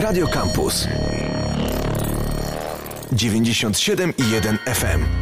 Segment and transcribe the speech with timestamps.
[0.00, 0.88] Radio Campus
[3.10, 5.19] 97 i 1 FM.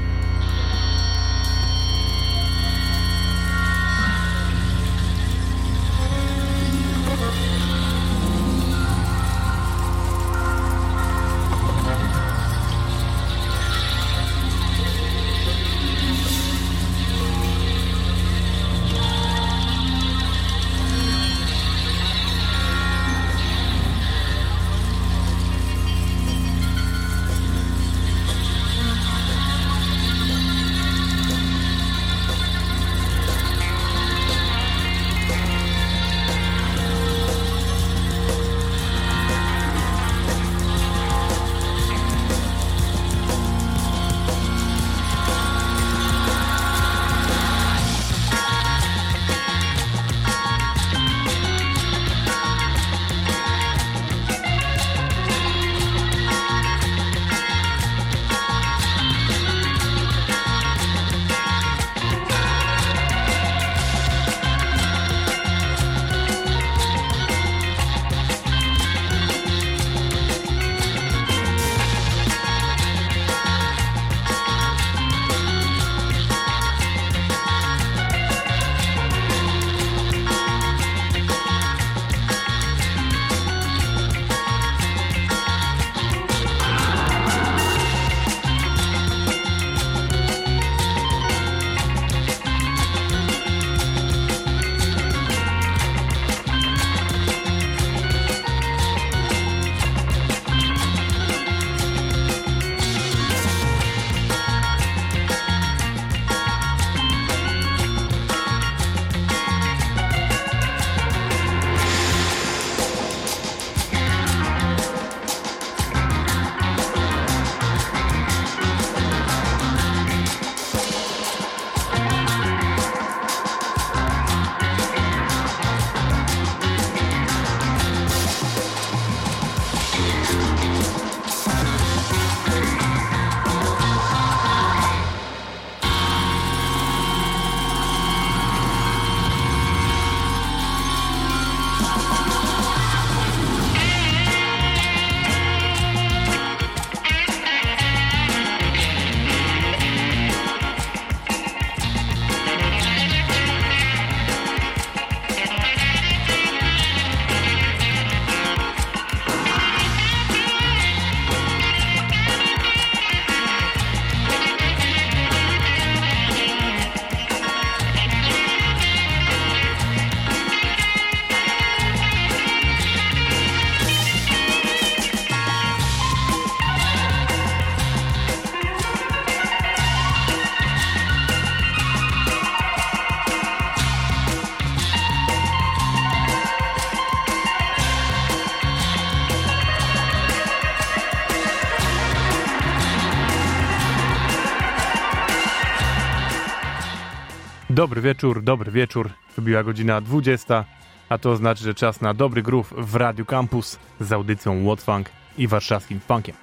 [197.78, 199.11] Dobry wieczór, dobry wieczór.
[199.37, 200.65] Wybiła godzina 20,
[201.09, 205.11] a to znaczy, że czas na dobry groove w Radio Campus z audycją What Funk
[205.39, 206.34] i warszawskim funkiem.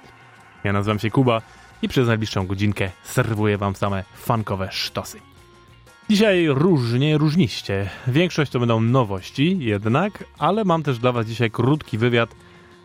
[0.64, 1.42] Ja nazywam się Kuba
[1.82, 5.20] i przez najbliższą godzinkę serwuję wam same funkowe sztosy.
[6.10, 7.90] Dzisiaj różnie, różniście.
[8.06, 12.34] Większość to będą nowości jednak, ale mam też dla was dzisiaj krótki wywiad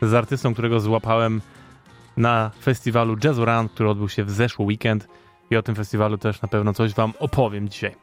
[0.02, 1.42] z artystą, którego złapałem
[2.18, 5.08] na festiwalu Jazz Around, który odbył się w zeszły weekend
[5.52, 7.96] i o tym festiwalu też na pewno coś wam opowiem dzisiaj.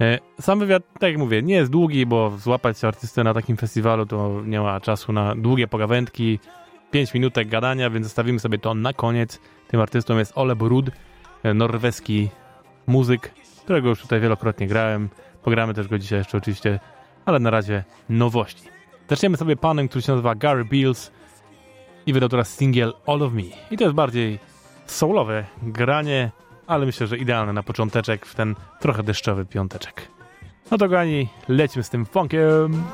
[0.00, 4.06] E, sam wywiad, tak jak mówię, nie jest długi, bo złapać artystę na takim festiwalu
[4.06, 6.38] to nie ma czasu na długie pogawędki,
[6.90, 9.40] 5 minutek gadania, więc zostawimy sobie to na koniec.
[9.68, 10.90] Tym artystą jest Ole Brud,
[11.42, 12.28] e, norweski
[12.86, 13.34] muzyk,
[13.64, 15.08] którego już tutaj wielokrotnie grałem.
[15.42, 16.80] Pogramy też go dzisiaj jeszcze oczywiście,
[17.24, 18.64] ale na razie nowości.
[19.08, 21.12] Zaczniemy sobie panem, który się nazywa Gary Beals
[22.06, 23.42] i wydał teraz single All of Me.
[23.70, 24.38] I to jest bardziej
[24.86, 26.30] soulowe granie,
[26.66, 30.08] ale myślę, że idealne na począteczek w ten trochę deszczowy piąteczek.
[30.70, 32.84] No to gani, lećmy z tym funkiem.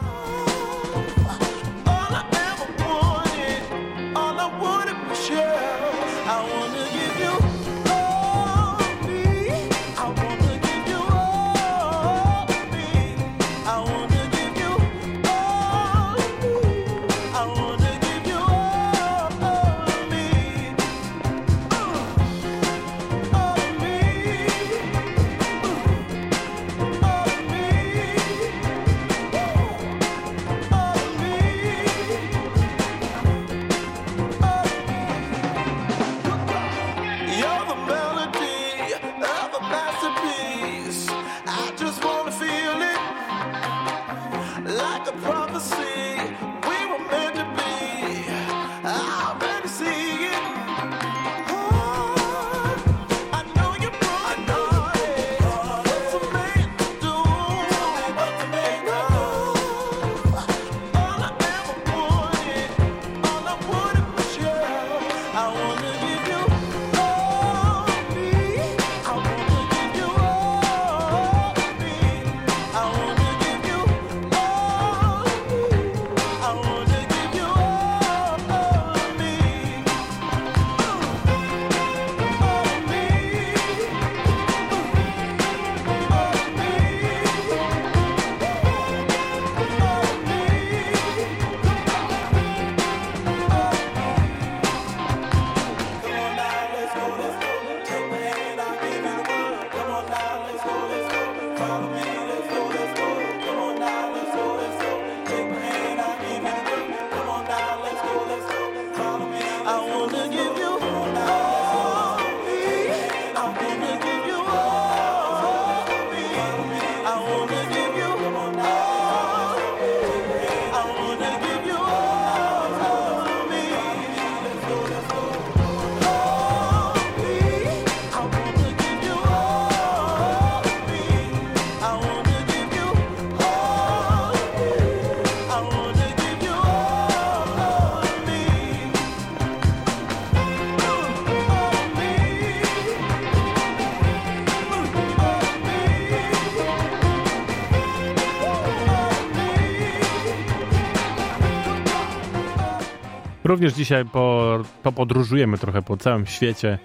[153.61, 156.79] Również dzisiaj po, popodróżujemy trochę po całym świecie,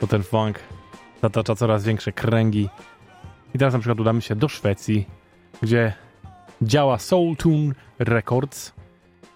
[0.00, 0.58] bo ten funk
[1.22, 2.68] zatacza coraz większe kręgi.
[3.54, 5.08] I teraz na przykład udamy się do Szwecji,
[5.62, 5.92] gdzie
[6.62, 8.72] działa Soul Tune Records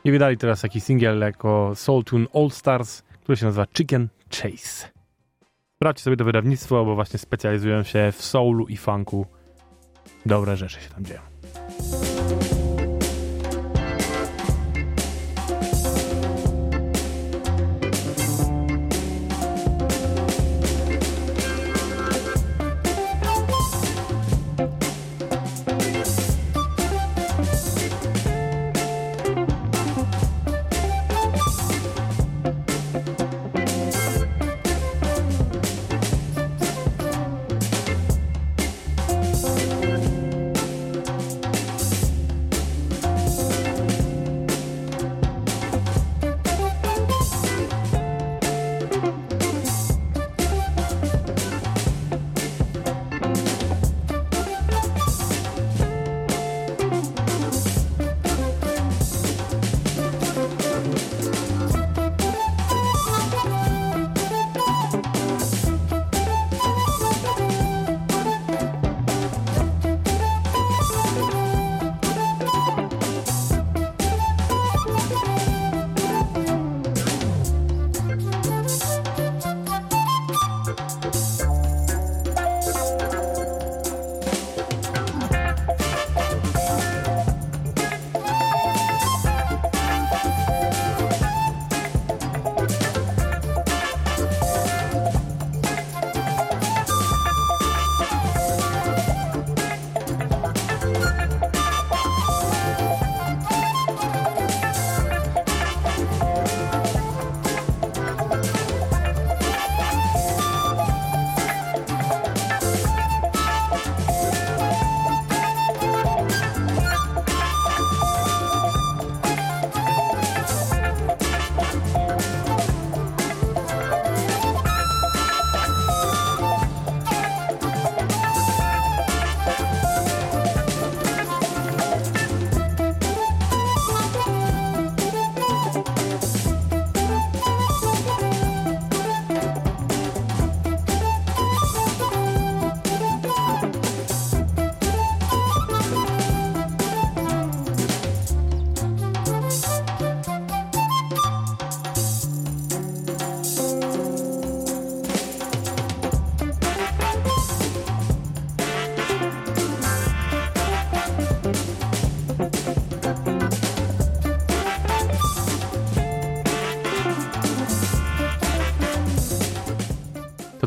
[0.05, 4.89] i wydali teraz taki singiel jako Soul Tune All Stars, który się nazywa Chicken Chase.
[5.77, 9.27] Sprawdźcie sobie to wydawnictwo, bo właśnie specjalizują się w soulu i funku.
[10.27, 11.21] Dobre rzeczy się tam dzieją.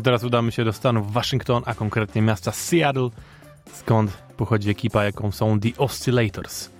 [0.08, 3.08] Teraz udamy się do Stanów Waszyngton, a konkretnie miasta Seattle,
[3.72, 6.70] skąd pochodzi ekipa, jaką są The Oscillators.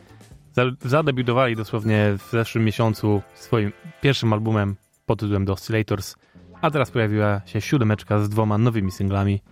[0.85, 6.17] Zadebiutowali dosłownie w zeszłym miesiącu swoim pierwszym albumem pod tytułem The Oscillators,
[6.61, 9.43] a teraz pojawiła się siódemeczka z dwoma nowymi singlami.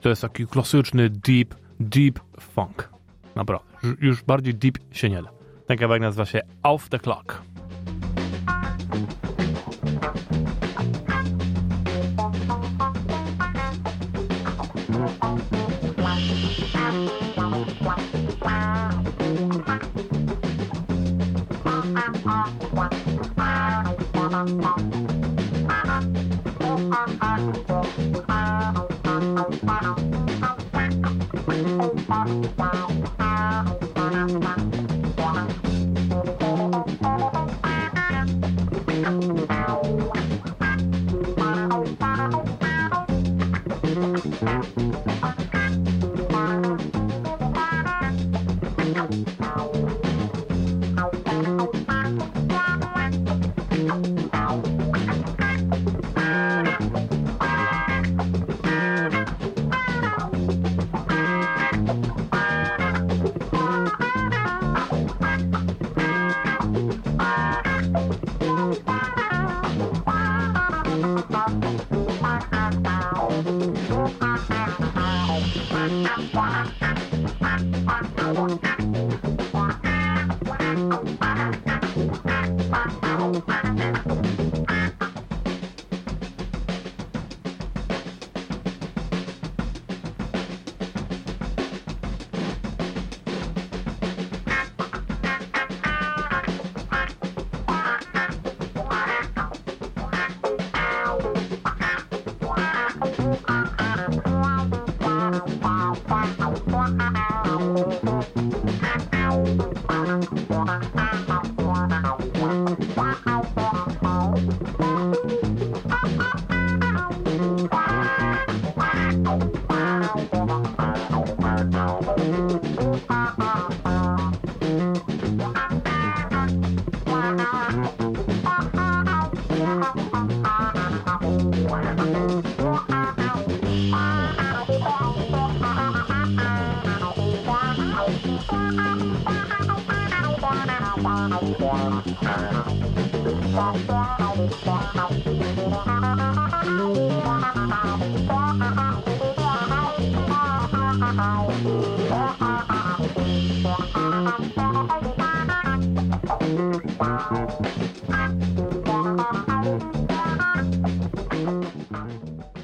[0.00, 2.88] To jest taki klasyczny deep, deep funk.
[3.36, 3.68] Naprawdę.
[4.00, 5.30] Już bardziej deep się nie da.
[5.66, 7.42] Ten kawałek nazywa się Off the Clock.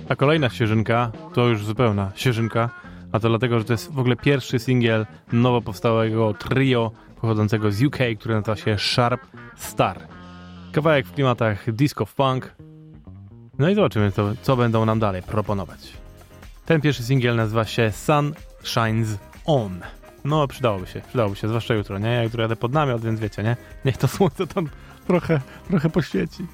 [0.08, 2.70] A kolejna ścieżynka to już zupełna ścieżynka,
[3.12, 6.90] a to dlatego, że to jest w ogóle pierwszy singiel nowo powstałego trio
[7.20, 9.20] pochodzącego z UK, który nazywa się Sharp
[9.56, 10.13] Star.
[10.74, 12.54] Kawałek w klimatach disco funk.
[13.58, 15.92] No i zobaczymy, co, co będą nam dalej proponować.
[16.66, 19.80] Ten pierwszy singiel nazywa się Sun Shines On.
[20.24, 22.08] No, przydałoby się, przydałoby się, zwłaszcza jutro, nie?
[22.08, 23.56] Ja jutro jadę pod namiot, więc wiecie, nie?
[23.84, 24.68] Niech to słońce tam
[25.06, 26.46] trochę, trochę poświeci.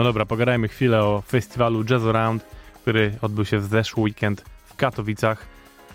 [0.00, 2.44] No dobra, pogadajmy chwilę o festiwalu Jazz Around,
[2.82, 5.46] który odbył się w zeszły weekend w Katowicach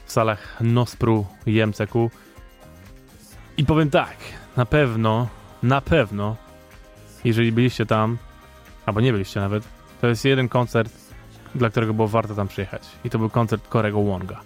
[0.05, 2.11] w salach Nospru i MCQ.
[3.57, 4.17] I powiem tak,
[4.57, 5.27] na pewno,
[5.63, 6.35] na pewno,
[7.23, 8.17] jeżeli byliście tam,
[8.85, 9.63] albo nie byliście nawet,
[10.01, 10.93] to jest jeden koncert,
[11.55, 12.83] dla którego było warto tam przyjechać.
[13.05, 14.41] I to był koncert Korego Wonga.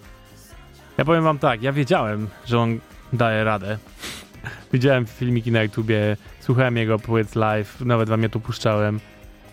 [0.98, 2.78] Ja powiem wam tak, ja wiedziałem, że on
[3.12, 3.78] daje radę.
[4.72, 9.00] Widziałem filmiki na YouTubie, słuchałem jego płyt live, nawet wam je tu puszczałem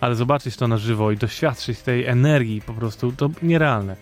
[0.02, 3.96] ale zobaczyć to na żywo i doświadczyć tej energii po prostu, to nierealne.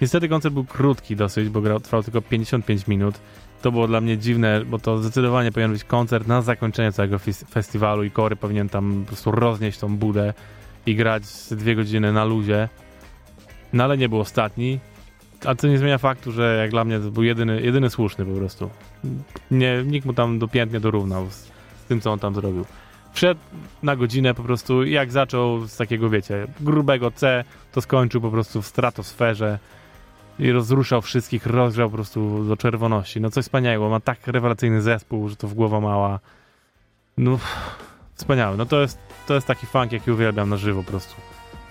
[0.00, 3.20] Niestety koncert był krótki dosyć, bo grał, trwał tylko 55 minut.
[3.62, 7.18] To było dla mnie dziwne, bo to zdecydowanie powinien być koncert na zakończenie całego
[7.50, 10.34] festiwalu i Kory powinien tam po prostu roznieść tą budę
[10.86, 12.68] i grać dwie godziny na luzie.
[13.72, 14.80] No ale nie był ostatni,
[15.44, 18.32] a to nie zmienia faktu, że jak dla mnie to był jedyny, jedyny słuszny po
[18.32, 18.70] prostu.
[19.50, 22.64] Nie, nikt mu tam dopiętnie dorównał z, z tym, co on tam zrobił
[23.12, 23.40] wszedł
[23.82, 28.62] na godzinę po prostu, jak zaczął z takiego, wiecie, grubego C, to skończył po prostu
[28.62, 29.58] w stratosferze
[30.38, 33.20] i rozruszał wszystkich, rozgrzał po prostu do czerwoności.
[33.20, 36.18] No coś wspaniałego, ma tak rewelacyjny zespół, że to w głowa mała.
[37.16, 37.38] No,
[38.14, 38.56] wspaniały.
[38.56, 41.14] No to jest, to jest taki funk, jaki uwielbiam na żywo po prostu.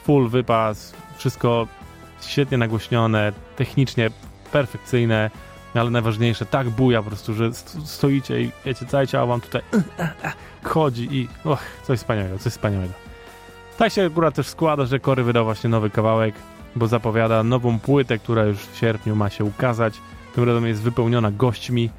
[0.04, 1.68] Full wypas, wszystko
[2.22, 4.10] świetnie nagłośnione, technicznie
[4.52, 5.32] perfekcyjne,
[5.74, 7.54] ale najważniejsze, tak buja po prostu, że
[7.86, 9.62] stoicie i wiecie, całe ciało wam tutaj
[10.64, 12.94] chodzi i och, coś wspaniałego, coś wspaniałego.
[13.78, 16.36] Tak się akurat też składa, że Kory wydał właśnie nowy kawałek,
[16.76, 19.94] bo zapowiada nową płytę, która już w sierpniu ma się ukazać.
[20.36, 21.90] Tym razem jest wypełniona gośćmi.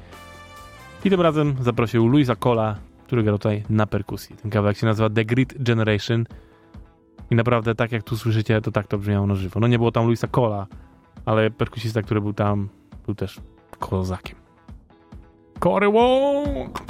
[1.05, 2.75] I tym razem zaprosił Luisa Cola,
[3.07, 4.35] który gra tutaj na perkusji.
[4.35, 6.25] Ten kawałek się nazywa The Grid Generation.
[7.31, 9.59] I naprawdę, tak jak tu słyszycie, to tak to brzmiało na żywo.
[9.59, 10.67] No nie było tam Luisa Cola,
[11.25, 12.69] ale perkusista, który był tam,
[13.05, 13.39] był też
[13.79, 14.35] kozakiem.
[15.59, 16.81] Cory Wong!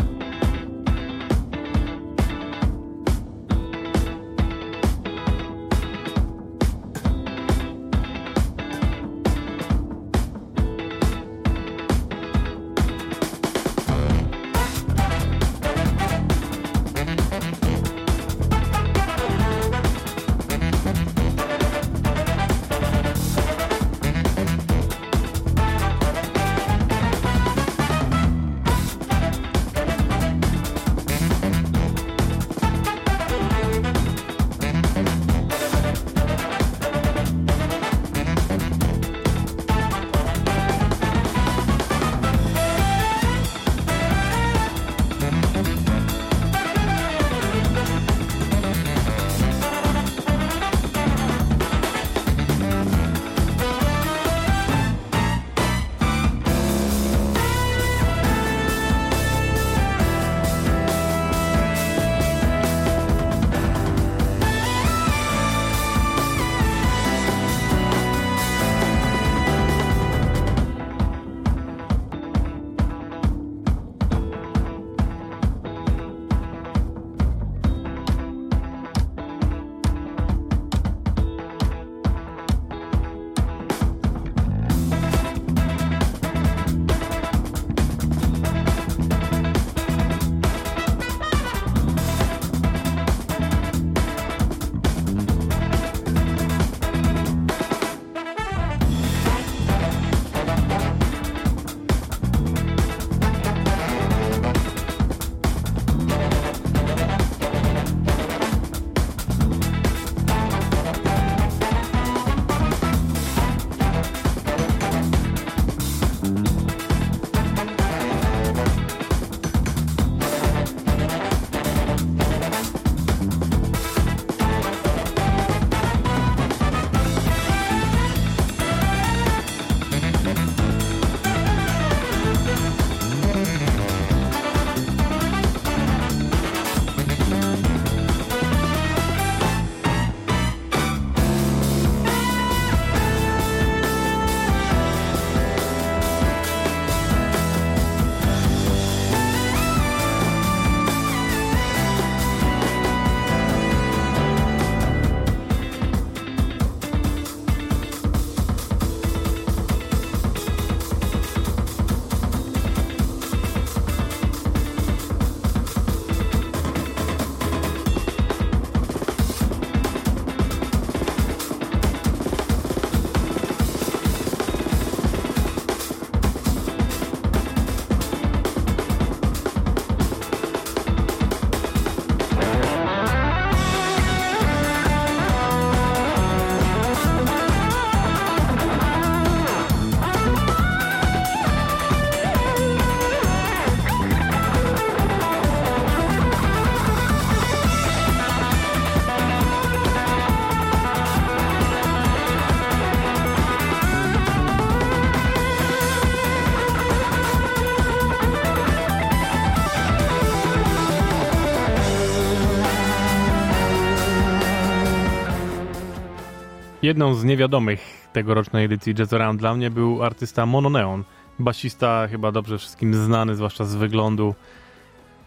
[216.81, 221.03] Jedną z niewiadomych tegorocznej edycji Jazz Around dla mnie był artysta Mononeon.
[221.39, 224.35] Basista chyba dobrze wszystkim znany, zwłaszcza z wyglądu,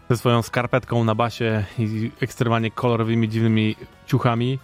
[0.09, 4.59] ze swoją skarpetką na basie i ekstremalnie kolorowymi, dziwnymi ciuchami.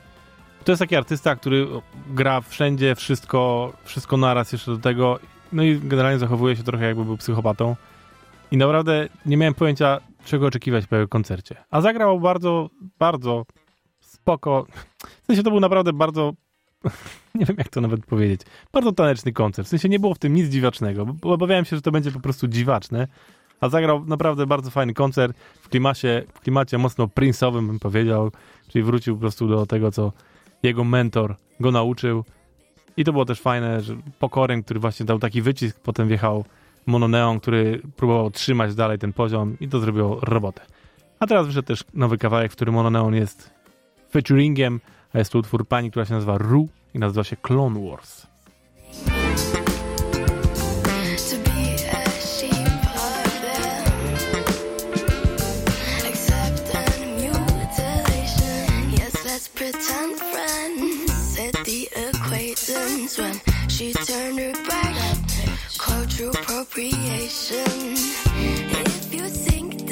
[0.63, 1.67] To jest taki artysta, który
[2.07, 5.19] gra wszędzie, wszystko, wszystko naraz jeszcze do tego,
[5.53, 7.75] no i generalnie zachowuje się trochę jakby był psychopatą.
[8.51, 11.55] I naprawdę nie miałem pojęcia, czego oczekiwać po jego koncercie.
[11.69, 13.45] A zagrał bardzo, bardzo
[13.99, 14.65] spoko.
[15.23, 16.33] W sensie to był naprawdę bardzo
[17.35, 18.41] nie wiem jak to nawet powiedzieć,
[18.73, 19.67] bardzo taneczny koncert.
[19.67, 22.19] W sensie nie było w tym nic dziwacznego, bo obawiałem się, że to będzie po
[22.19, 23.07] prostu dziwaczne.
[23.61, 28.31] A zagrał naprawdę bardzo fajny koncert w klimacie, w klimacie mocno prince'owym, bym powiedział.
[28.67, 30.11] Czyli wrócił po prostu do tego, co
[30.63, 32.23] jego mentor go nauczył.
[32.97, 36.45] I to było też fajne, że Pokorem, który właśnie dał taki wycisk, potem wjechał
[36.85, 40.61] Mononeon, który próbował trzymać dalej ten poziom i to zrobiło robotę.
[41.19, 43.51] A teraz wyszedł też nowy kawałek, w którym Mononeon jest
[44.11, 44.79] featuringiem,
[45.13, 48.27] a jest to utwór pani, która się nazywa Ru i nazywa się Clone Wars.
[63.17, 64.95] When she turned her back.
[65.77, 67.95] Cultural appropriation.
[68.85, 69.87] If you think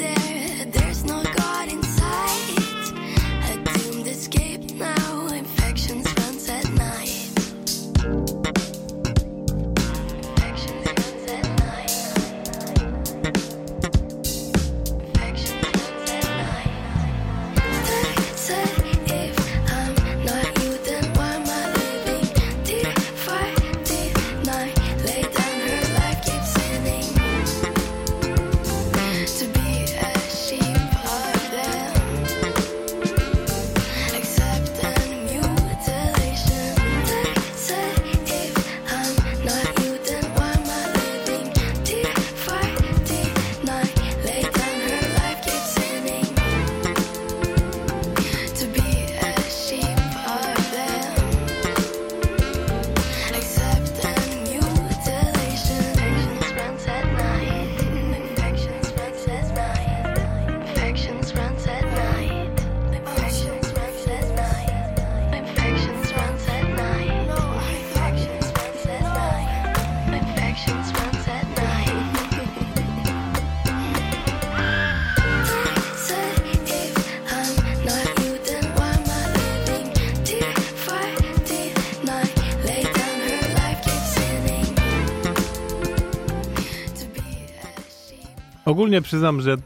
[88.80, 89.56] Ogólnie przyznam, że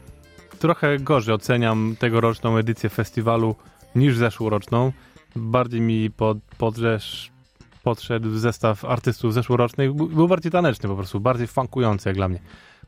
[0.59, 3.55] trochę gorzej oceniam tegoroczną edycję festiwalu
[3.95, 4.91] niż zeszłoroczną.
[5.35, 7.31] Bardziej mi pod, podrzesz,
[7.83, 9.93] podszedł zestaw artystów zeszłorocznych.
[9.93, 12.39] Był- bardziej taneczny po prostu, bardziej funkujący jak dla mnie.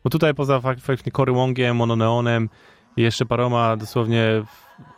[0.03, 2.49] Bo tutaj poza fak- faktycznie Cory Wongiem, Mononeonem
[2.97, 4.43] i jeszcze paroma dosłownie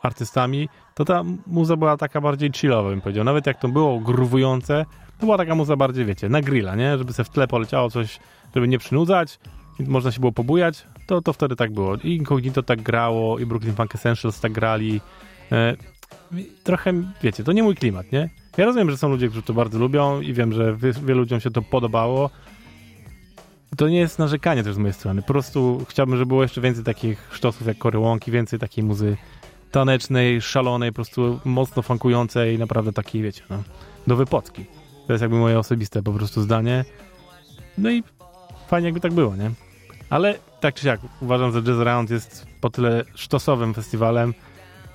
[0.01, 3.23] artystami, to ta muza była taka bardziej chillowa, bym powiedział.
[3.23, 4.85] Nawet jak to było gruwujące,
[5.19, 6.97] to była taka muza bardziej, wiecie, na grilla, nie?
[6.97, 8.19] Żeby se w tle poleciało coś,
[8.55, 9.39] żeby nie przynudzać,
[9.87, 11.95] można się było pobujać, to, to wtedy tak było.
[11.95, 15.01] I Incognito tak grało, i Brooklyn Funk Essentials tak grali.
[15.51, 15.75] E,
[16.63, 18.29] trochę, wiecie, to nie mój klimat, nie?
[18.57, 21.51] Ja rozumiem, że są ludzie, którzy to bardzo lubią i wiem, że wielu ludziom się
[21.51, 22.29] to podobało.
[23.77, 25.21] To nie jest narzekanie też z mojej strony.
[25.21, 29.17] Po prostu chciałbym, żeby było jeszcze więcej takich sztosów jak Cory Wonki, więcej takiej muzy
[29.71, 33.63] tanecznej, szalonej, po prostu mocno funkującej, naprawdę takiej, wiecie, no,
[34.07, 34.65] do wypocki.
[35.07, 36.85] To jest jakby moje osobiste po prostu zdanie.
[37.77, 38.03] No i
[38.67, 39.51] fajnie jakby tak było, nie?
[40.09, 44.33] Ale tak czy siak, uważam, że Jazz Round jest po tyle sztosowym festiwalem,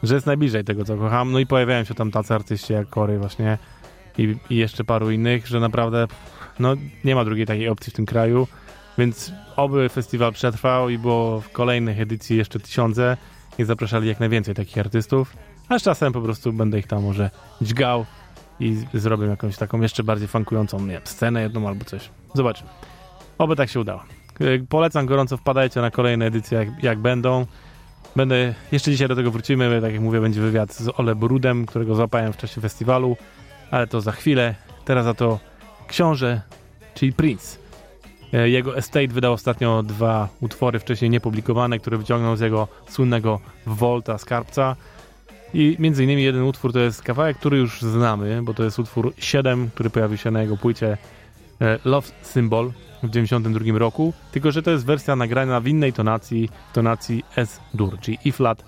[0.03, 1.33] że jest najbliżej tego, co kocham.
[1.33, 3.59] No i pojawiają się tam tacy artyści jak Cory właśnie
[4.19, 6.07] i, i jeszcze paru innych, że naprawdę
[6.59, 6.75] no,
[7.05, 8.49] nie ma drugiej takiej opcji w tym kraju,
[8.99, 13.17] więc oby festiwal przetrwał i było w kolejnych edycji jeszcze tysiące
[13.59, 15.37] i zapraszali jak najwięcej takich artystów,
[15.69, 17.31] a z czasem po prostu będę ich tam może
[17.63, 18.07] dźgał
[18.61, 22.11] i zrobię jakąś taką jeszcze bardziej funkującą, nie scenę jedną albo coś.
[22.35, 22.71] Zobaczymy.
[23.39, 24.03] Oby tak się udało.
[24.41, 27.47] Y, Polecam gorąco, wpadajcie na kolejne edycje, jak, jak będą.
[28.17, 31.95] Będę, jeszcze dzisiaj do tego wrócimy, tak jak mówię, będzie wywiad z Ole Brudem, którego
[31.95, 33.17] złapałem w czasie festiwalu,
[33.71, 34.55] ale to za chwilę.
[34.85, 35.39] Teraz za to
[35.89, 36.41] książę,
[36.95, 37.59] czyli Prince.
[38.33, 44.19] E, Jego estate wydał ostatnio dwa utwory wcześniej niepublikowane, które wyciągnął z jego słynnego Volta
[44.19, 44.77] skarbca.
[45.55, 49.13] I między innymi jeden utwór to jest kawałek, który już znamy, bo to jest utwór
[49.19, 50.99] 7, który pojawił się na jego płycie
[51.61, 52.73] e, Love Symbol
[53.07, 58.19] w 92 roku, tylko że to jest wersja nagrana w innej tonacji, tonacji S-dur, czyli
[58.27, 58.65] E-flat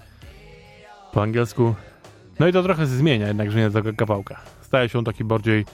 [1.12, 1.74] po angielsku.
[2.38, 4.40] No i to trochę zmienia jednak brzmienie tego kawałka.
[4.60, 5.64] Staje się on taki bardziej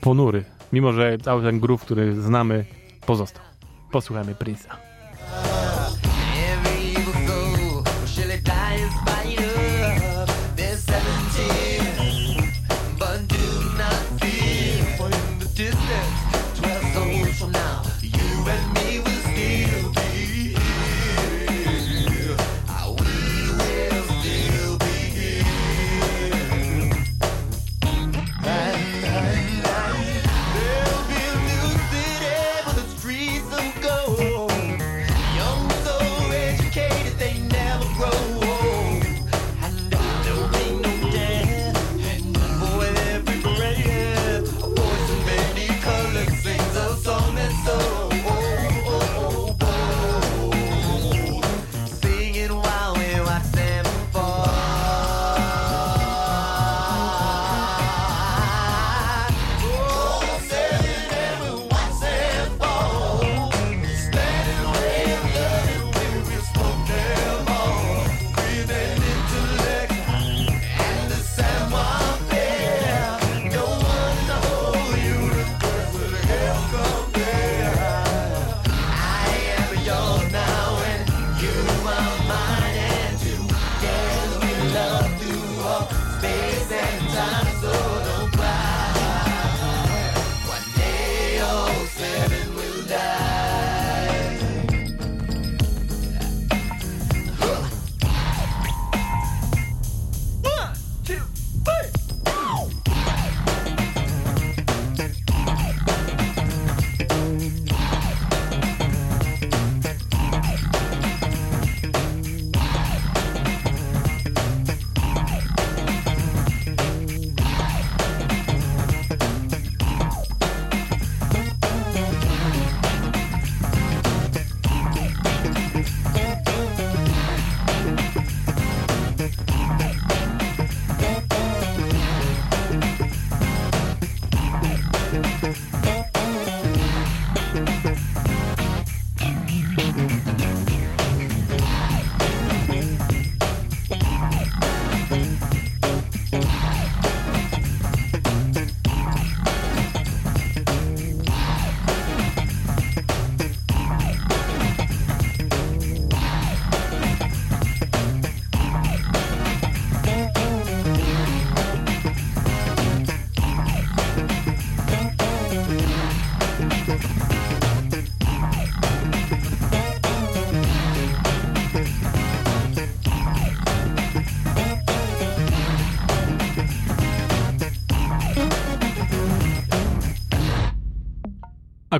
[0.00, 2.64] ponury, mimo że cały ten groove, który znamy,
[3.06, 3.42] pozostał.
[3.92, 4.87] Posłuchajmy Prince'a.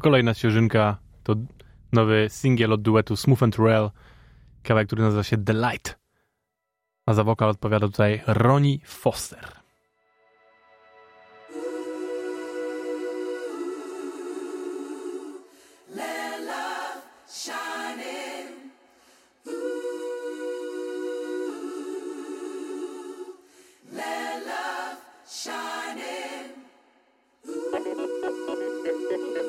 [0.00, 1.34] Kolejna świeżynka to
[1.92, 3.90] nowy singiel od duetu Smooth and Rail,
[4.62, 5.98] kawałek, który nazywa się The Light.
[7.06, 9.57] A za wokal odpowiada tutaj Ronnie Foster.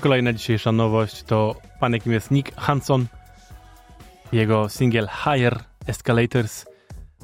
[0.00, 3.06] kolejna dzisiejsza nowość to pan, jakim jest Nick Hanson.
[4.32, 6.64] Jego singiel Higher Escalators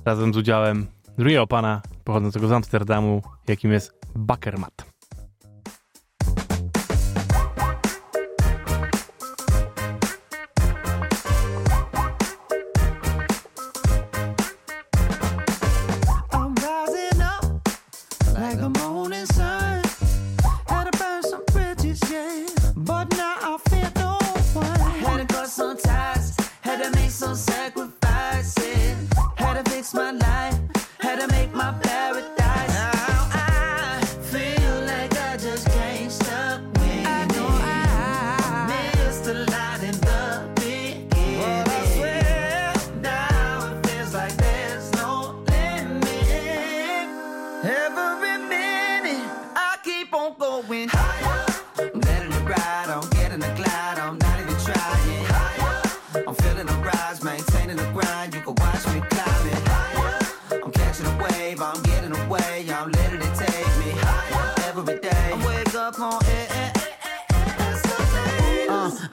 [0.04, 0.86] razem z udziałem
[1.18, 4.95] Rio Pana pochodzącego z Amsterdamu, jakim jest Bakermat.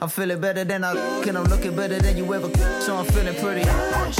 [0.04, 2.94] I'm feeling better than I look, and I'm looking better than you ever could, so
[2.94, 3.64] I'm feeling pretty.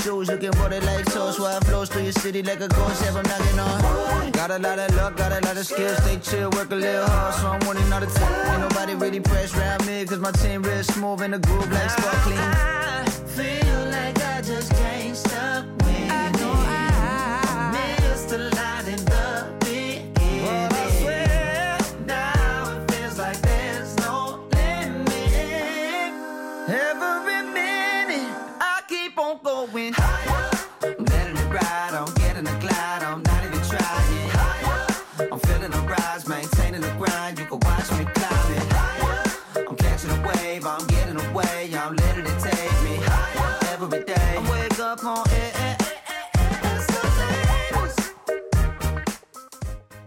[0.00, 3.16] Shoes looking water like toast, while I flows through your city like a ghost, have
[3.16, 4.30] I'm knocking on.
[4.30, 7.06] Got a lot of luck, got a lot of skills, stay chill, work a little
[7.06, 8.50] hard, so I'm winning all the time.
[8.52, 11.90] Ain't nobody really pressed around me, cause my team real smooth in the groove like
[11.90, 12.38] sparkling.
[12.38, 13.04] I
[13.36, 14.72] feel like I just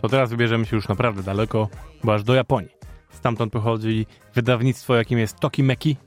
[0.08, 1.70] To teraz wybierzemy się już naprawdę daleko,
[2.03, 2.70] bo aż do Japonii.
[3.10, 4.05] Stamtąd pochodzi
[4.36, 5.97] wydawnictwo, jakim jest Tokimeki,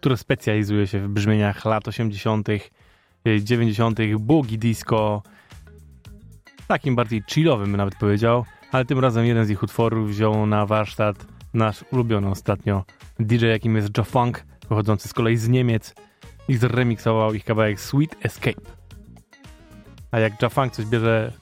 [0.00, 2.60] które specjalizuje się w brzmieniach lat 80., y,
[3.42, 5.22] 90., boogie disco,
[6.66, 11.26] takim bardziej chillowym nawet powiedział, ale tym razem jeden z ich utworów wziął na warsztat
[11.54, 12.84] nasz ulubiony ostatnio
[13.18, 15.94] DJ, jakim jest Joe Funk, pochodzący z kolei z Niemiec
[16.48, 18.62] i zremiksował ich kawałek Sweet Escape.
[20.10, 21.32] A jak Joe Funk coś bierze,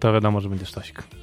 [0.00, 1.21] to wiadomo, że będzie sztosik.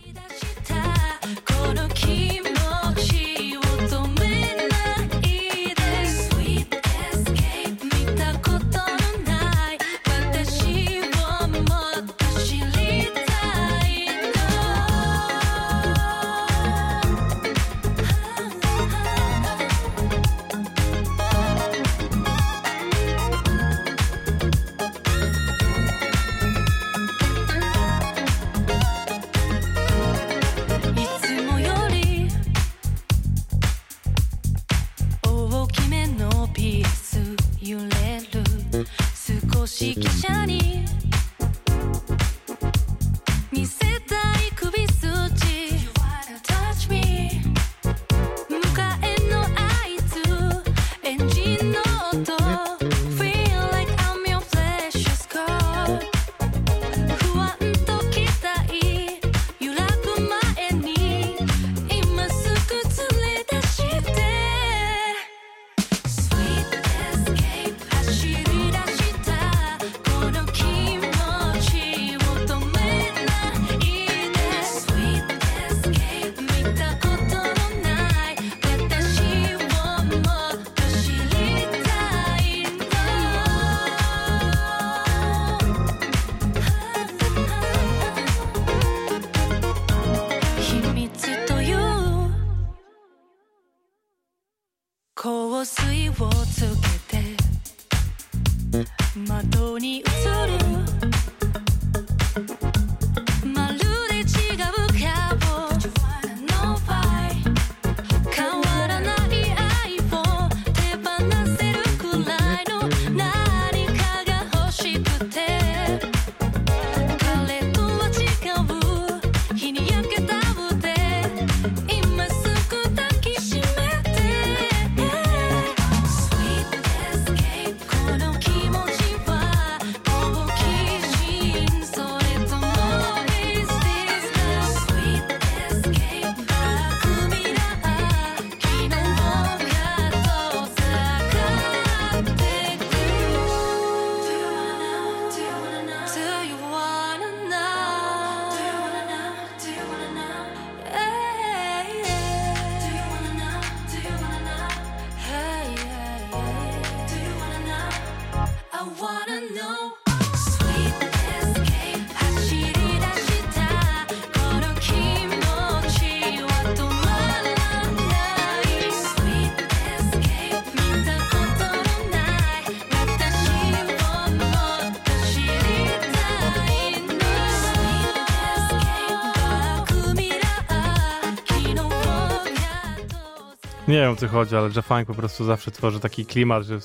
[183.90, 186.80] Nie wiem o co chodzi, ale Funk po prostu zawsze tworzy taki klimat, że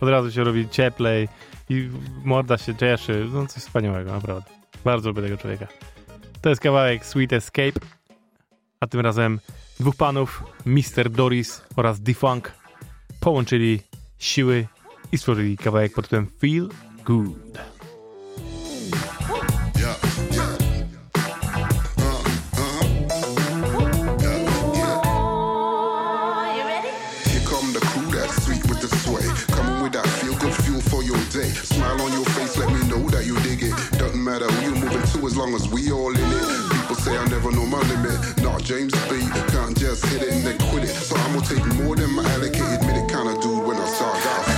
[0.00, 1.28] od razu się robi cieplej
[1.68, 1.88] i
[2.24, 3.28] morda się cieszy.
[3.32, 4.50] No coś wspaniałego, naprawdę.
[4.84, 5.66] Bardzo lubię tego człowieka.
[6.40, 7.80] To jest kawałek Sweet Escape,
[8.80, 9.40] a tym razem
[9.80, 11.10] dwóch panów, Mr.
[11.10, 12.52] Doris oraz D-Funk,
[13.20, 13.80] połączyli
[14.18, 14.66] siły
[15.12, 16.68] i stworzyli kawałek pod tytułem Feel
[17.04, 17.58] Good.
[35.26, 36.70] As long as we all in it.
[36.72, 38.42] People say I never know my limit.
[38.42, 39.20] Nah, James B.
[39.52, 40.88] Can't just hit it and then quit it.
[40.88, 43.08] So I'm gonna take more than my allocated minute.
[43.08, 44.51] Kinda do when I start, gotta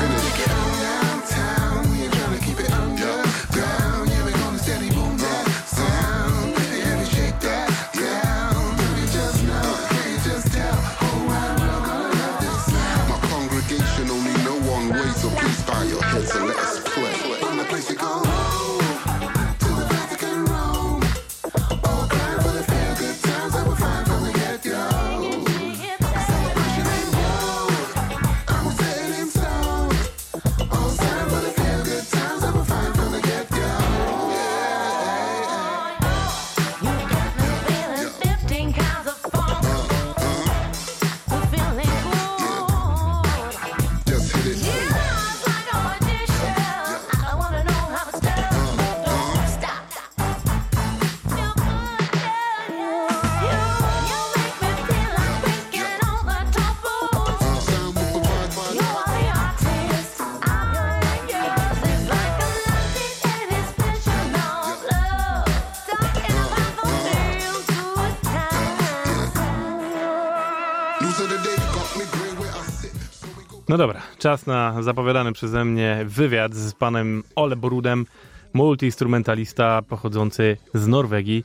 [74.25, 78.07] czas na zapowiadany przeze mnie wywiad z panem Ole Borudem,
[78.55, 81.45] multiinstrumentalista pochodzący z Norwegii.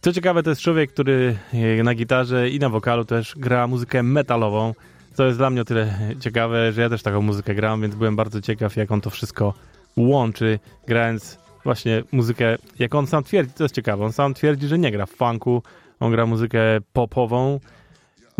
[0.00, 4.02] Co ciekawe, to jest człowiek, który e, na gitarze i na wokalu też gra muzykę
[4.02, 4.74] metalową,
[5.14, 8.16] co jest dla mnie o tyle ciekawe, że ja też taką muzykę gram, więc byłem
[8.16, 9.54] bardzo ciekaw, jak on to wszystko
[9.96, 14.78] łączy, grając właśnie muzykę, jak on sam twierdzi, to jest ciekawe, on sam twierdzi, że
[14.78, 15.62] nie gra w funku,
[16.00, 16.60] on gra muzykę
[16.92, 17.60] popową,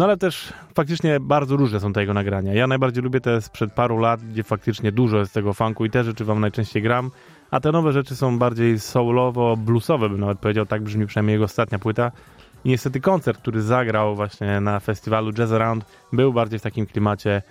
[0.03, 2.55] no ale też faktycznie bardzo różne są te jego nagrania.
[2.55, 6.05] Ja najbardziej lubię te sprzed paru lat, gdzie faktycznie dużo jest tego funku i te
[6.05, 7.11] rzeczy wam najczęściej gram,
[7.51, 11.45] a te nowe rzeczy są bardziej soulowo, bluesowe bym nawet powiedział, tak brzmi przynajmniej jego
[11.45, 12.13] ostatnia płyta.
[12.65, 17.43] I niestety koncert, który zagrał właśnie na festiwalu Jazz Around był bardziej w takim klimacie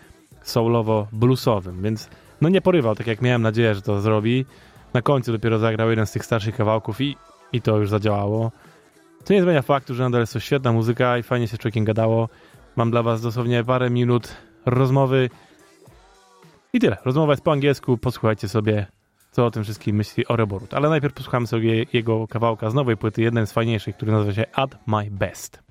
[0.44, 2.10] soulowo-bluesowym, więc
[2.42, 4.46] no nie porywał, tak jak miałem nadzieję, że to zrobi.
[4.94, 7.18] Na końcu dopiero zagrał jeden z tych starszych kawałków i,
[7.54, 8.52] i to już zadziałało.
[9.26, 12.30] To nie zmienia faktu, że nadal jest to świetna muzyka i fajnie się człowiekiem gadało.
[12.76, 15.30] Mam dla was dosłownie parę minut rozmowy
[16.74, 16.98] i tyle.
[17.06, 18.86] Rozmowa jest po angielsku, posłuchajcie sobie,
[19.32, 20.74] co o tym wszystkim myśli Oreborut.
[20.74, 24.46] Ale najpierw posłuchamy sobie jego kawałka z nowej płyty, jeden z fajniejszych, który nazywa się
[24.54, 25.71] At My Best.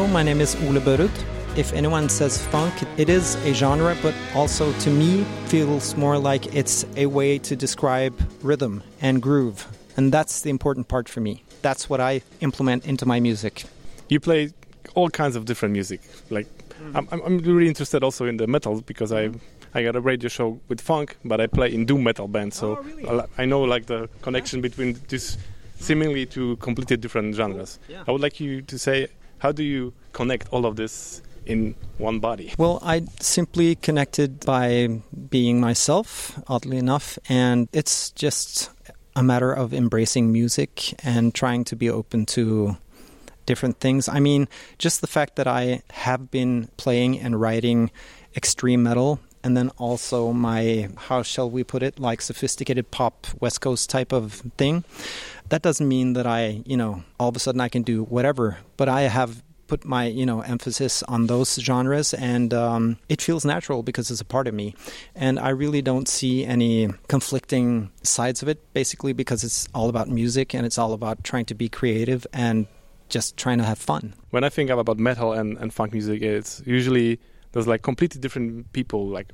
[0.00, 1.10] Hello, my name is Ole Børud.
[1.58, 6.54] If anyone says funk, it is a genre, but also to me feels more like
[6.54, 9.66] it's a way to describe rhythm and groove.
[9.98, 11.44] And that's the important part for me.
[11.60, 13.64] That's what I implement into my music.
[14.08, 14.54] You play
[14.94, 16.00] all kinds of different music.
[16.30, 16.46] Like,
[16.82, 16.96] mm.
[16.96, 19.38] I'm, I'm- I'm really interested also in the metal because I mm.
[19.74, 22.54] I got a radio show with funk, but I play in doom metal band.
[22.54, 25.36] So oh, I li- I know like the connection between these
[25.78, 27.78] seemingly two completely different genres.
[27.86, 28.04] Yeah.
[28.08, 29.08] I would like you to say
[29.40, 32.52] how do you connect all of this in one body?
[32.56, 38.70] Well, I simply connected by being myself, oddly enough, and it's just
[39.16, 42.76] a matter of embracing music and trying to be open to
[43.46, 44.08] different things.
[44.08, 44.46] I mean,
[44.78, 47.90] just the fact that I have been playing and writing
[48.36, 53.60] extreme metal and then also my how shall we put it like sophisticated pop west
[53.60, 54.84] coast type of thing.
[55.48, 58.58] That doesn't mean that i you know all of a sudden i can do whatever
[58.76, 63.44] but i have put my you know emphasis on those genres and um, it feels
[63.44, 64.74] natural because it's a part of me.
[65.14, 70.08] And i really don't see any conflicting sides of it basically because it's all about
[70.08, 72.66] music and it's all about trying to be creative and
[73.08, 74.14] just trying to have fun.
[74.30, 77.18] When I think about metal and, and funk music, it's usually
[77.52, 79.32] there's like completely different people like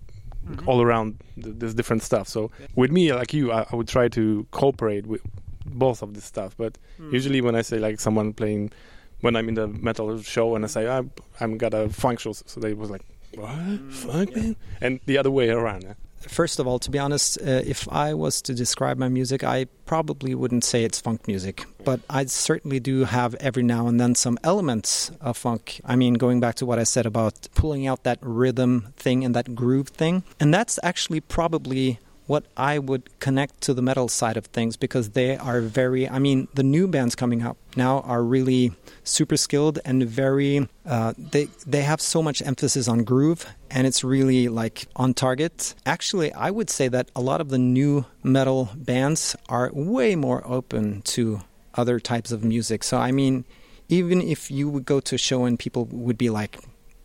[0.49, 0.69] mm-hmm.
[0.69, 2.29] all around th- this different stuff.
[2.29, 5.23] So with me, like you, I, I would try to cooperate with
[5.65, 6.57] both of this stuff.
[6.57, 7.13] But mm.
[7.13, 8.73] usually when I say like someone playing,
[9.21, 11.11] when I'm in the metal show and I say I'm,
[11.41, 13.03] I'm got a funk show, so they was like,
[13.35, 13.93] what mm.
[13.93, 14.57] funk man?
[14.81, 15.83] And the other way around.
[15.83, 15.95] yeah.
[16.21, 19.67] First of all, to be honest, uh, if I was to describe my music, I
[19.87, 24.15] probably wouldn't say it's funk music, but I certainly do have every now and then
[24.15, 25.81] some elements of funk.
[25.85, 29.35] I mean, going back to what I said about pulling out that rhythm thing and
[29.35, 30.25] that groove thing.
[30.41, 35.11] And that's actually probably what I would connect to the metal side of things because
[35.11, 38.73] they are very, I mean, the new bands coming up now are really
[39.05, 44.03] super skilled and very, uh, they, they have so much emphasis on groove and it's
[44.03, 45.75] really like on target.
[45.85, 50.43] Actually, I would say that a lot of the new metal bands are way more
[50.47, 51.41] open to
[51.75, 52.83] other types of music.
[52.83, 53.45] So, I mean,
[53.89, 56.59] even if you would go to a show and people would be like,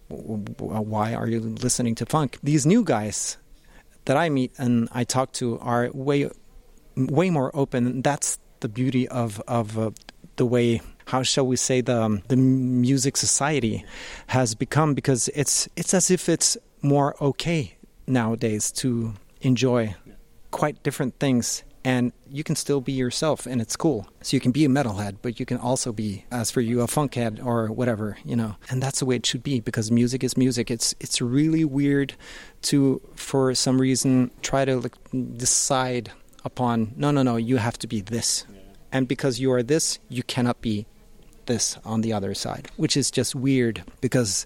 [0.09, 2.39] "W- w- why are you listening to funk?
[2.41, 3.37] These new guys
[4.05, 6.29] that I meet and I talk to are way
[6.95, 8.01] way more open.
[8.01, 9.91] That's the beauty of of uh,
[10.35, 13.85] the way how shall we say the um, the music society
[14.27, 17.77] has become because it's it's as if it's more okay
[18.07, 19.95] nowadays to enjoy
[20.51, 24.07] quite different things and you can still be yourself and it's cool.
[24.21, 26.87] So you can be a metalhead but you can also be as for you a
[26.87, 28.55] funkhead or whatever you know.
[28.69, 30.69] And that's the way it should be because music is music.
[30.69, 32.13] It's it's really weird
[32.63, 34.95] to for some reason try to like
[35.37, 36.11] decide
[36.45, 38.45] upon no no no you have to be this.
[38.91, 40.85] And because you are this you cannot be
[41.47, 44.45] this on the other side which is just weird because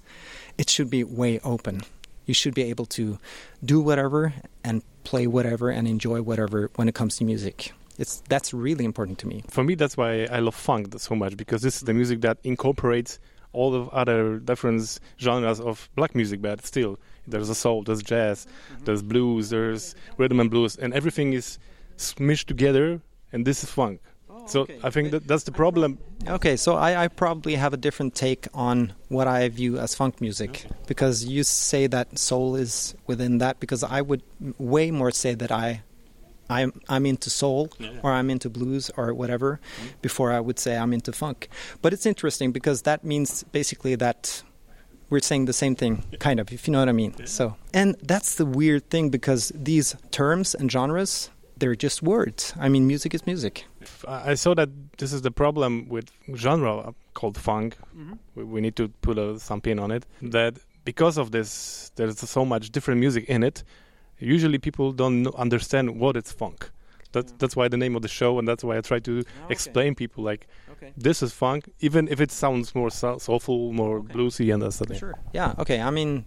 [0.58, 1.82] it should be way open
[2.26, 3.18] you should be able to
[3.64, 8.54] do whatever and play whatever and enjoy whatever when it comes to music it's that's
[8.54, 11.78] really important to me For me, that's why I love funk so much because this
[11.78, 13.20] is the music that incorporates
[13.56, 16.42] all of other different genres of black music.
[16.42, 18.84] But still, there's a soul, there's jazz, mm-hmm.
[18.86, 21.58] there's blues, there's rhythm and blues, and everything is
[21.98, 23.02] smushed together.
[23.32, 24.02] And this is funk.
[24.46, 25.98] Oh, so I think that that's the problem.
[26.28, 30.22] Okay, so I, I probably have a different take on what I view as funk
[30.22, 33.60] music because you say that soul is within that.
[33.60, 34.22] Because I would
[34.58, 35.82] way more say that I,
[36.50, 37.72] I'm I'm into soul
[38.04, 39.88] or I'm into blues or whatever, mm-hmm.
[40.02, 41.50] before I would say I'm into funk.
[41.82, 44.44] But it's interesting because that means basically that
[45.10, 47.26] we're saying the same thing, kind of, if you know what I mean.
[47.28, 52.54] So, and that's the weird thing because these terms and genres, they're just words.
[52.60, 53.66] I mean, music is music.
[54.08, 57.78] I I saw that this is the problem with genre uh, called funk.
[57.96, 58.14] Mm-hmm.
[58.36, 60.06] We, we need to put a, some pin on it.
[60.22, 60.54] That
[60.84, 63.64] because of this, there's so much different music in it.
[64.20, 66.70] Usually, people don't understand what it's funk.
[67.12, 69.48] That's that's why the name of the show, and that's why I try to ah,
[69.50, 70.48] explain people like
[70.98, 74.98] this is funk, even if it sounds more soulful, more bluesy, and that's the thing.
[74.98, 75.16] Sure.
[75.34, 75.54] Yeah.
[75.60, 75.82] Okay.
[75.82, 76.26] I mean,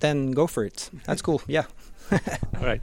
[0.00, 0.90] then go for it.
[1.04, 1.42] That's cool.
[1.46, 1.64] Yeah.
[2.12, 2.80] All right.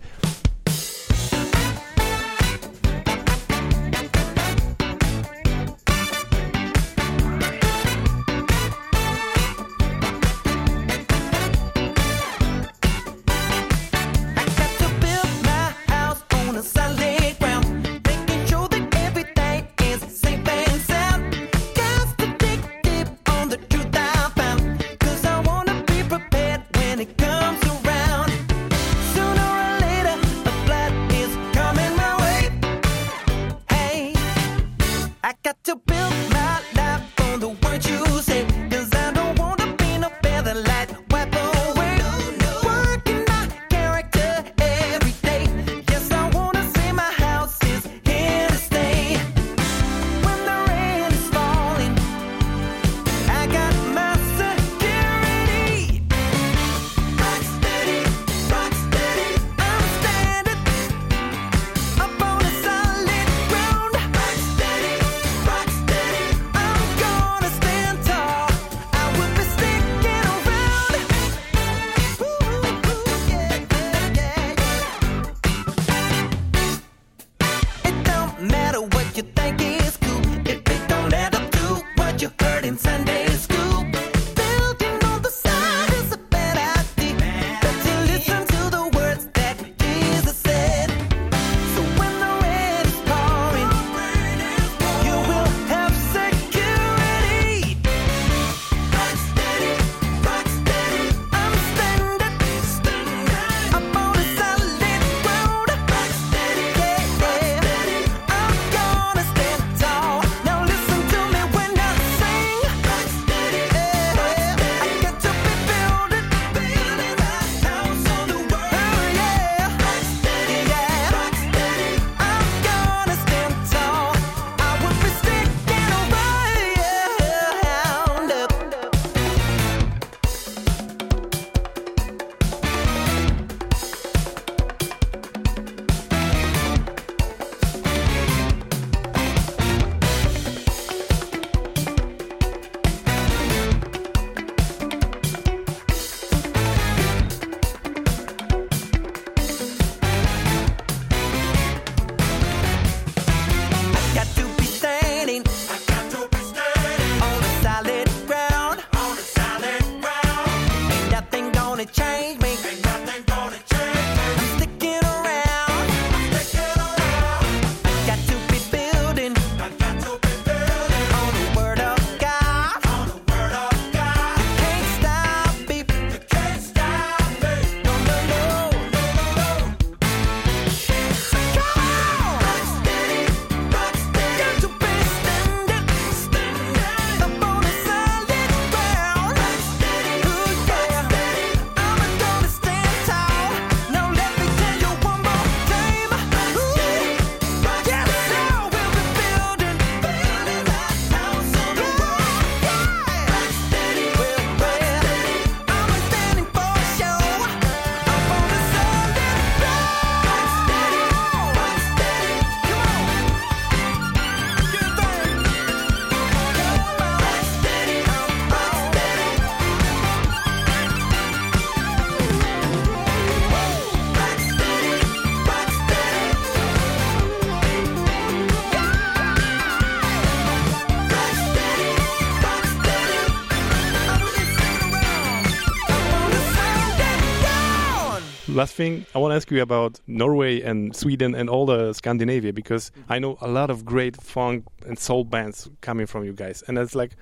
[238.67, 242.51] Last thing I want to ask you about Norway and Sweden and all the Scandinavia
[242.51, 246.63] because I know a lot of great funk and soul bands coming from you guys,
[246.67, 247.13] and it's like.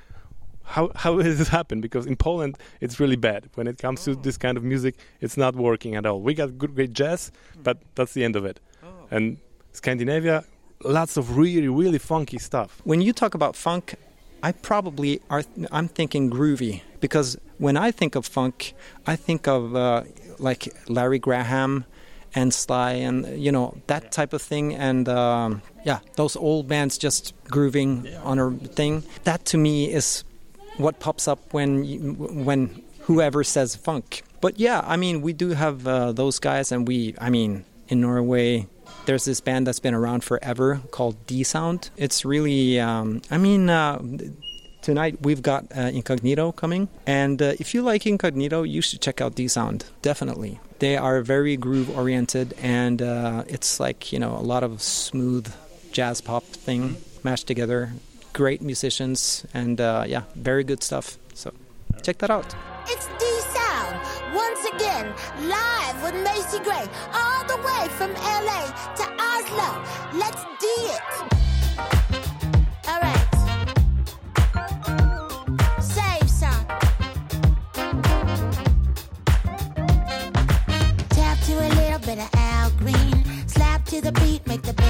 [0.68, 1.80] How how does this happen?
[1.80, 4.96] Because in Poland it's really bad when it comes to this kind of music.
[5.22, 6.20] It's not working at all.
[6.28, 7.32] We got good, great jazz,
[7.68, 8.60] but that's the end of it.
[9.12, 9.38] And
[9.74, 10.44] Scandinavia,
[10.84, 12.82] lots of really really funky stuff.
[12.84, 13.94] When you talk about funk,
[14.42, 15.44] I probably are.
[15.72, 18.74] I'm thinking groovy because when I think of funk,
[19.14, 20.04] I think of uh,
[20.40, 21.86] like Larry Graham
[22.34, 24.76] and Sly and you know that type of thing.
[24.76, 29.04] And um, yeah, those old bands just grooving on a thing.
[29.24, 30.24] That to me is
[30.78, 34.24] what pops up when you, when whoever says funk.
[34.42, 37.16] But yeah, I mean, we do have uh, those guys, and we.
[37.20, 38.68] I mean, in Norway,
[39.06, 41.90] there's this band that's been around forever called D Sound.
[41.98, 44.02] It's really, um, I mean, uh,
[44.86, 49.20] tonight we've got uh, Incognito coming, and uh, if you like Incognito, you should check
[49.20, 49.86] out D Sound.
[50.04, 54.82] Definitely, they are very groove oriented, and uh, it's like you know a lot of
[54.84, 55.52] smooth
[55.92, 57.94] jazz pop thing mashed together.
[58.34, 61.18] Great musicians, and uh, yeah, very good stuff.
[61.34, 61.52] So
[62.04, 62.54] check that out.
[62.88, 63.26] It's D
[63.58, 63.98] Sound
[64.36, 65.12] once again,
[65.50, 68.70] live with Macy Gray, all the way from LA
[69.00, 69.82] to Oslo.
[70.14, 71.02] Let's D it.
[72.88, 73.35] All right.
[84.56, 84.85] Make the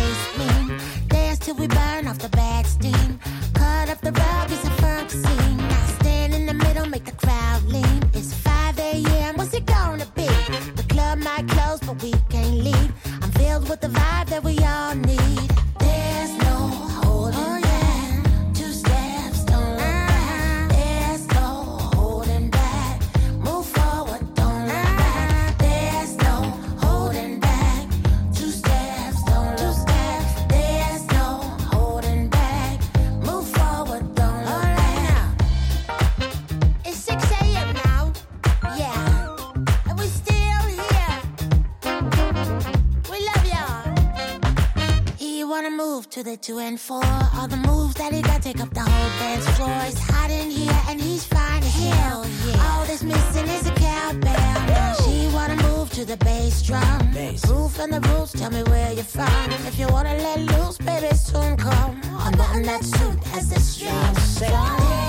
[46.15, 47.03] to the two and four.
[47.35, 49.77] All the moves that he got take up the whole dance floor.
[49.81, 52.19] It's hot in here and he's fine as hell.
[52.65, 54.21] All that's missing is a cowbell.
[54.23, 57.11] Now she wanna move to the bass drum.
[57.49, 59.51] Roof and the roots, tell me where you're from.
[59.67, 61.99] If you wanna let loose, baby, soon come.
[62.25, 65.04] Unbutton that suit as the strings.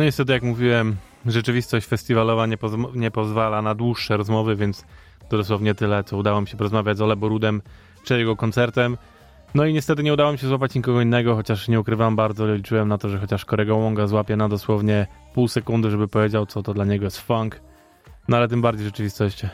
[0.00, 0.96] No niestety, jak mówiłem,
[1.26, 4.84] rzeczywistość festiwalowa nie, pozm- nie pozwala na dłuższe rozmowy, więc
[5.28, 7.62] to dosłownie tyle, co udało mi się porozmawiać z Ole Borudem
[8.02, 8.96] przed jego koncertem.
[9.54, 12.88] No i niestety nie udało mi się złapać nikogo innego, chociaż nie ukrywam, bardzo liczyłem
[12.88, 16.74] na to, że chociaż Korego Łąga złapie na dosłownie pół sekundy, żeby powiedział, co to
[16.74, 17.60] dla niego jest funk.
[18.28, 19.48] No ale tym bardziej rzeczywistość yy,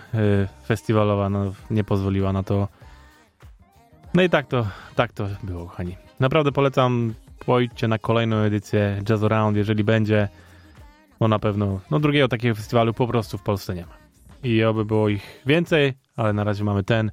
[0.66, 2.68] festiwalowa no, nie pozwoliła na to.
[4.14, 5.97] No i tak to, tak to było, kochani.
[6.20, 7.14] Naprawdę polecam,
[7.47, 10.28] pojdźcie na kolejną edycję Jazz Around, jeżeli będzie,
[11.20, 13.97] bo na pewno, no drugiego takiego festiwalu po prostu w Polsce nie ma.
[14.44, 17.11] I oby było ich więcej, ale na razie mamy ten,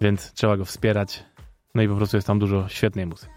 [0.00, 1.24] więc trzeba go wspierać.
[1.74, 3.32] No i po prostu jest tam dużo świetnej muzyki.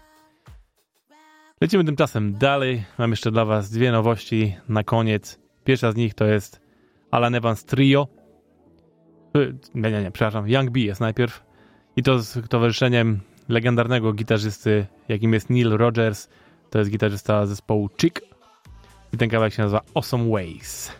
[1.60, 2.84] Lecimy tymczasem dalej.
[2.98, 5.40] Mam jeszcze dla Was dwie nowości na koniec.
[5.64, 6.60] Pierwsza z nich to jest
[7.10, 8.08] Alan Evans Trio.
[9.36, 10.48] Y, Nie, nie, nie, przepraszam.
[10.48, 11.44] Young B jest najpierw.
[11.96, 16.28] I to z towarzyszeniem legendarnego gitarzysty, jakim jest Neil Rogers.
[16.70, 18.20] To jest gitarzysta zespołu Chick.
[19.12, 20.92] I ten kawałek się nazywa Awesome Ways.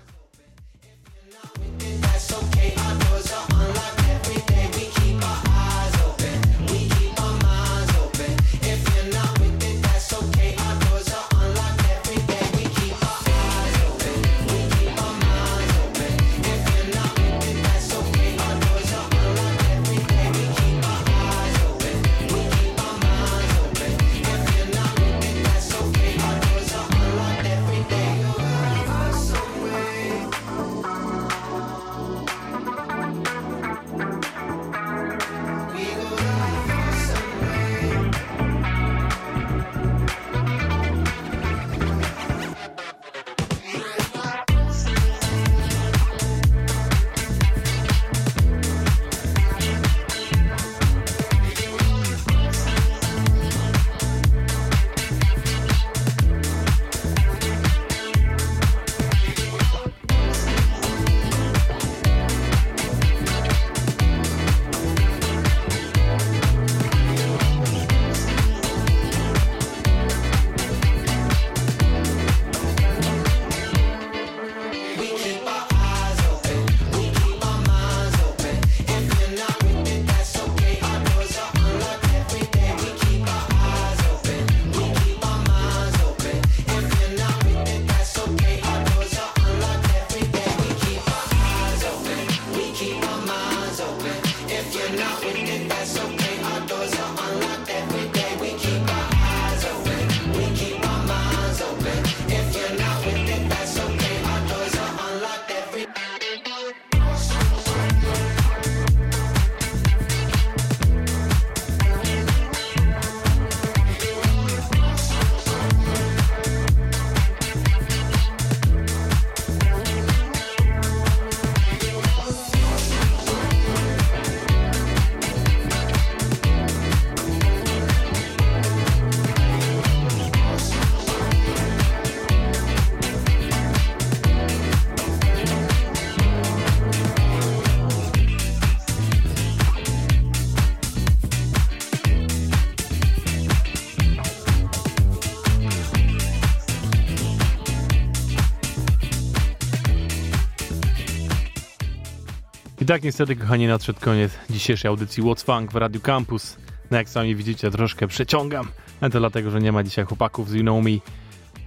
[152.95, 156.57] Tak niestety, kochani, nadszedł koniec dzisiejszej audycji What's Funk w Radio Campus.
[156.91, 158.69] No jak sami widzicie, troszkę przeciągam,
[159.01, 160.91] ale to dlatego, że nie ma dzisiaj chłopaków z You Know Me,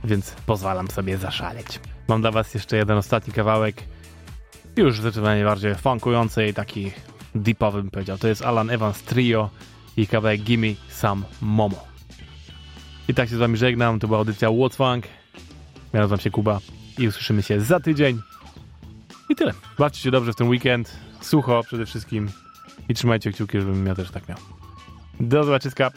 [0.03, 1.79] więc pozwalam sobie zaszaleć.
[2.07, 3.83] Mam dla was jeszcze jeden ostatni kawałek,
[4.75, 6.91] już zdecydowanie bardziej funkujący i taki
[7.35, 8.17] deepowy bym powiedział.
[8.17, 9.49] To jest Alan Evans Trio
[9.97, 11.87] i kawałek Gimme Some Momo.
[13.07, 15.07] I tak się z wami żegnam, to była audycja What's Funk.
[15.93, 16.59] Ja nazywam się Kuba
[16.97, 18.21] i usłyszymy się za tydzień.
[19.29, 19.53] I tyle.
[19.79, 22.29] Bawcie się dobrze w ten weekend, sucho przede wszystkim
[22.89, 24.37] i trzymajcie kciuki, żebym ja też tak miał.
[25.19, 25.91] Do zobaczyska.